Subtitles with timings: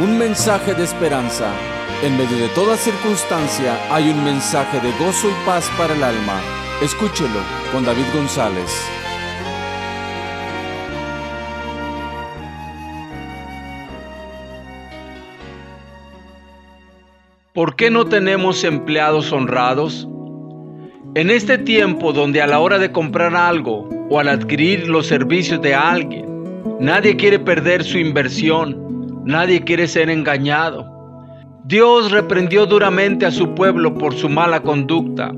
[0.00, 1.52] un mensaje de esperanza.
[2.02, 6.40] En medio de toda circunstancia hay un mensaje de gozo y paz para el alma.
[6.82, 7.40] Escúchelo
[7.70, 8.88] con David González.
[17.52, 20.08] ¿Por qué no tenemos empleados honrados?
[21.14, 25.60] En este tiempo donde a la hora de comprar algo o al adquirir los servicios
[25.60, 26.24] de alguien,
[26.80, 28.90] nadie quiere perder su inversión,
[29.24, 30.86] nadie quiere ser engañado.
[31.64, 35.32] Dios reprendió duramente a su pueblo por su mala conducta.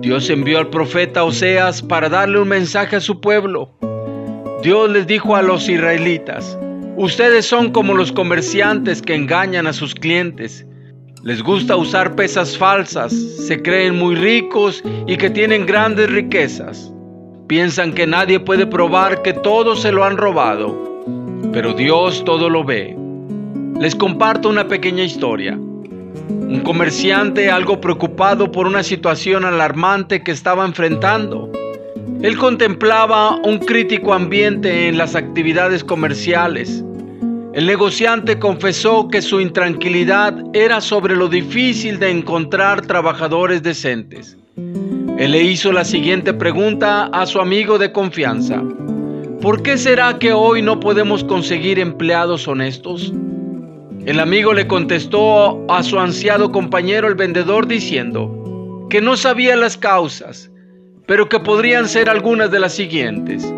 [0.00, 3.70] Dios envió al profeta Oseas para darle un mensaje a su pueblo.
[4.62, 6.58] Dios les dijo a los israelitas,
[6.96, 10.66] ustedes son como los comerciantes que engañan a sus clientes
[11.24, 16.92] les gusta usar pesas falsas, se creen muy ricos y que tienen grandes riquezas.
[17.46, 20.76] Piensan que nadie puede probar que todo se lo han robado,
[21.50, 22.94] pero Dios todo lo ve.
[23.78, 25.54] Les comparto una pequeña historia.
[25.54, 31.50] Un comerciante algo preocupado por una situación alarmante que estaba enfrentando.
[32.22, 36.84] Él contemplaba un crítico ambiente en las actividades comerciales
[37.54, 44.36] el negociante confesó que su intranquilidad era sobre lo difícil de encontrar trabajadores decentes.
[44.56, 48.60] Él le hizo la siguiente pregunta a su amigo de confianza.
[49.40, 53.12] ¿Por qué será que hoy no podemos conseguir empleados honestos?
[54.06, 59.78] El amigo le contestó a su ansiado compañero el vendedor diciendo que no sabía las
[59.78, 60.50] causas,
[61.06, 63.50] pero que podrían ser algunas de las siguientes.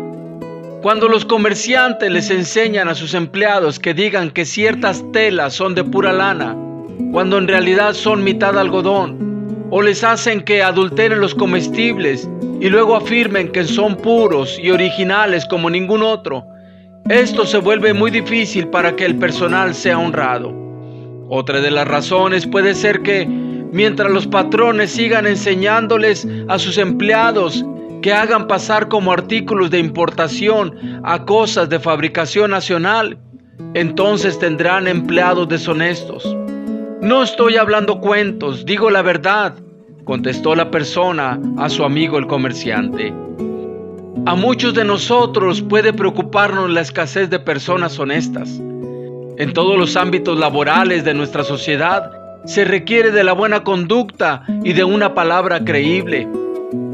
[0.81, 5.83] Cuando los comerciantes les enseñan a sus empleados que digan que ciertas telas son de
[5.83, 6.55] pura lana,
[7.11, 12.29] cuando en realidad son mitad algodón, o les hacen que adulteren los comestibles
[12.61, 16.45] y luego afirmen que son puros y originales como ningún otro,
[17.09, 20.53] esto se vuelve muy difícil para que el personal sea honrado.
[21.29, 27.63] Otra de las razones puede ser que mientras los patrones sigan enseñándoles a sus empleados
[28.01, 33.17] que hagan pasar como artículos de importación a cosas de fabricación nacional,
[33.73, 36.35] entonces tendrán empleados deshonestos.
[37.01, 39.53] No estoy hablando cuentos, digo la verdad,
[40.03, 43.13] contestó la persona a su amigo el comerciante.
[44.27, 48.59] A muchos de nosotros puede preocuparnos la escasez de personas honestas.
[49.37, 52.11] En todos los ámbitos laborales de nuestra sociedad
[52.43, 56.27] se requiere de la buena conducta y de una palabra creíble.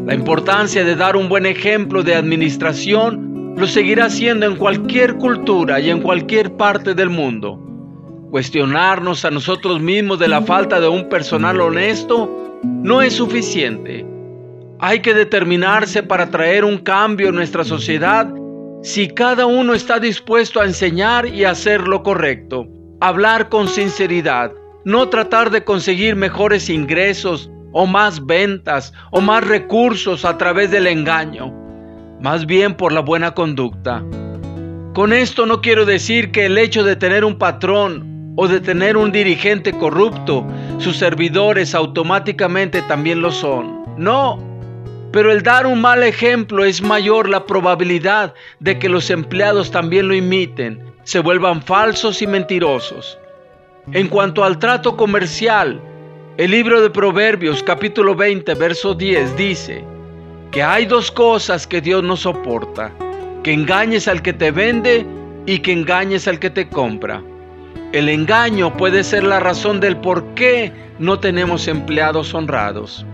[0.06, 5.80] La importancia de dar un buen ejemplo de administración lo seguirá siendo en cualquier cultura
[5.80, 7.60] y en cualquier parte del mundo.
[8.30, 14.13] Cuestionarnos a nosotros mismos de la falta de un personal honesto no es suficiente.
[14.86, 18.28] Hay que determinarse para traer un cambio en nuestra sociedad
[18.82, 22.68] si cada uno está dispuesto a enseñar y hacer lo correcto,
[23.00, 24.52] hablar con sinceridad,
[24.84, 30.88] no tratar de conseguir mejores ingresos o más ventas o más recursos a través del
[30.88, 31.54] engaño,
[32.20, 34.04] más bien por la buena conducta.
[34.94, 38.98] Con esto no quiero decir que el hecho de tener un patrón o de tener
[38.98, 40.46] un dirigente corrupto,
[40.80, 43.82] sus servidores automáticamente también lo son.
[43.98, 44.53] No,
[45.14, 50.08] pero el dar un mal ejemplo es mayor la probabilidad de que los empleados también
[50.08, 53.20] lo imiten, se vuelvan falsos y mentirosos.
[53.92, 55.80] En cuanto al trato comercial,
[56.38, 59.84] el libro de Proverbios capítulo 20 verso 10 dice
[60.52, 62.92] que hay dos cosas que Dios no soporta,
[63.44, 65.06] que engañes al que te vende
[65.46, 67.22] y que engañes al que te compra.
[67.92, 73.06] El engaño puede ser la razón del por qué no tenemos empleados honrados.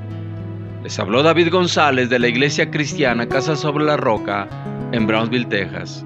[0.84, 4.48] Les habló David González de la Iglesia Cristiana Casa sobre la Roca
[4.94, 6.06] en Brownsville, Texas.